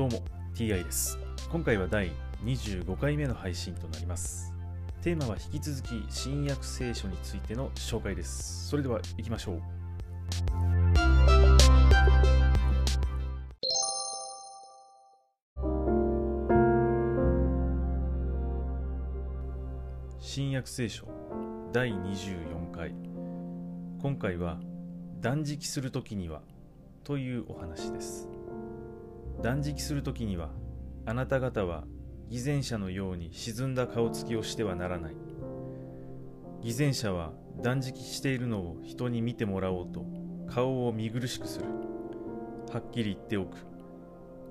[0.00, 0.22] どうも
[0.54, 1.18] TI です。
[1.52, 2.10] 今回は第
[2.42, 4.54] 25回目の配信となります。
[5.02, 8.66] テーマは引き続き新約聖書についての紹介です。
[8.66, 9.60] それでは行きましょう。
[20.18, 21.06] 新約聖書
[21.74, 22.94] 第24回。
[24.00, 24.60] 今回は
[25.20, 26.40] 断食するときには
[27.04, 28.39] というお話です。
[29.42, 30.50] 断食するときには
[31.06, 31.84] あなた方は
[32.28, 35.16] 偽善者のように沈んだ顔つきをしてはならない。
[36.60, 37.32] 偽善者は
[37.62, 40.04] 断食しているのを人に見てもらおうと
[40.46, 41.64] 顔を見苦しくする。
[42.70, 43.56] はっきり言っておく。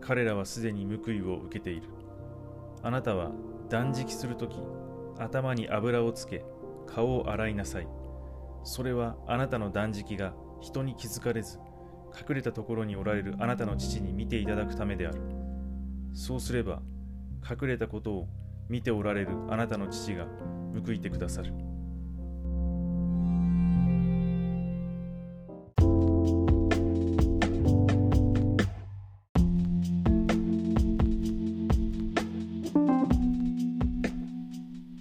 [0.01, 1.83] 彼らはすでに報いを受けている。
[2.81, 3.31] あなたは
[3.69, 4.57] 断食するとき
[5.19, 6.43] 頭に油をつけ
[6.87, 7.87] 顔を洗いなさい。
[8.63, 11.59] それはあなたの断食が人に気づかれず
[12.15, 15.21] 隠れたところにおられるあなたの父に見ていただくためである。
[16.13, 16.81] そうすれば
[17.49, 18.27] 隠れたことを
[18.67, 20.27] 見ておられるあなたの父が
[20.85, 21.53] 報いてくださる。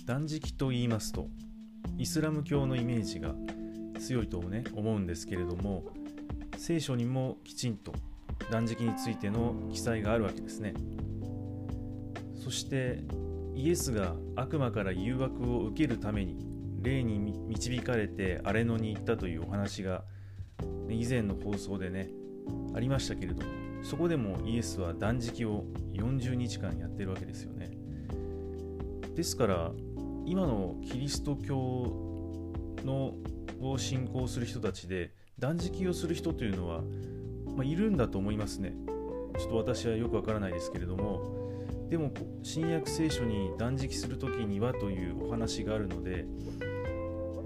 [0.07, 1.29] 断食と言いますと
[1.99, 3.35] イスラム教のイメージが
[4.01, 5.85] 強いとね思うんですけれども
[6.59, 7.93] 聖書にもきちんと
[8.51, 10.75] 断食についての記載があるわけですね。
[12.35, 13.05] そして
[13.55, 16.47] イエスが悪魔から誘惑を受けるために
[16.83, 20.05] 霊に導かれて荒れ野に行ったというお話が
[20.89, 22.11] 以前の放送でね
[22.75, 27.71] ありましたけれどもそこでもイエスは断食を40日間やってるわけですよね。
[29.15, 29.73] ですから
[30.25, 32.18] 今のキリスト教
[32.85, 33.15] の
[33.61, 36.83] を信仰する人たちで断食をする人というのは、
[37.57, 38.75] まあ、いるんだと思いますね。
[39.39, 41.23] ちょっと私はよくわからないですけれども、
[41.89, 42.13] でも
[42.43, 46.27] 新約聖書に断食する時にはというお話があるので、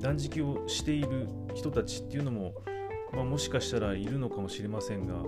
[0.00, 2.54] 断食をしている人たちっていうのも、
[3.12, 5.22] まあ、もしかしたらいるのかもしれませんが、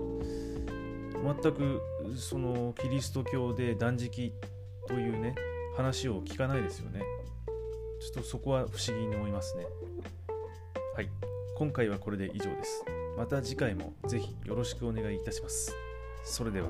[1.41, 1.81] 全く
[2.15, 4.33] そのキリスト教で断食
[4.87, 5.35] というね、
[5.77, 7.01] 話を聞かないですよね。
[8.05, 9.65] ちょっとそこは不思議に思いますね。
[10.95, 11.09] はい、
[11.57, 12.85] 今回はこれで以上です。
[13.17, 15.73] また次回もぜひよろしくお願いいたします。
[16.23, 16.67] それでは。